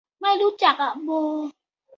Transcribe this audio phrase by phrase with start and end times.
[0.21, 1.09] ไม่รู้จักอ่ะ โบ